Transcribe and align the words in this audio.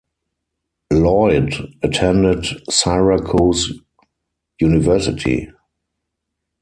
Lloyd 0.91 1.75
attended 1.83 2.47
Syracuse 2.73 3.73
University. 4.59 5.51